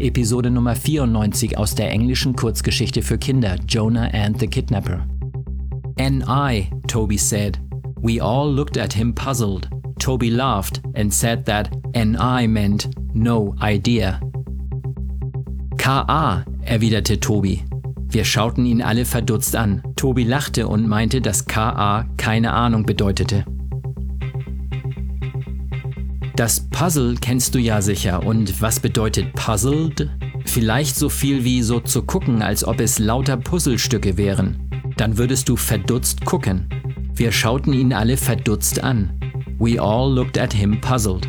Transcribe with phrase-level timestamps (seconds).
[0.00, 5.04] Episode Nummer 94 aus der englischen Kurzgeschichte für Kinder Jonah and the Kidnapper.
[5.96, 7.58] N.I., Toby said.
[8.00, 9.68] We all looked at him puzzled.
[9.98, 12.46] Toby laughed and said that N.I.
[12.46, 14.20] meant no idea.
[15.78, 17.64] K.A., erwiderte Toby.
[18.08, 19.82] Wir schauten ihn alle verdutzt an.
[19.96, 22.04] Toby lachte und meinte, dass K.A.
[22.16, 23.44] keine Ahnung bedeutete.
[26.38, 28.24] Das Puzzle kennst du ja sicher.
[28.24, 30.08] Und was bedeutet puzzled?
[30.44, 34.70] Vielleicht so viel wie so zu gucken, als ob es lauter Puzzlestücke wären.
[34.96, 36.68] Dann würdest du verdutzt gucken.
[37.12, 39.18] Wir schauten ihn alle verdutzt an.
[39.58, 41.28] We all looked at him puzzled.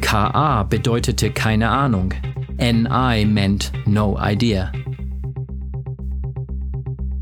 [0.00, 2.14] KA bedeutete keine Ahnung.
[2.56, 4.72] NI meant no idea.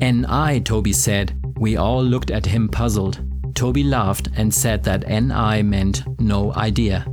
[0.00, 1.34] NI, Toby said.
[1.58, 3.20] We all looked at him puzzled.
[3.60, 7.04] Toby laughed and said that NI meant no idea.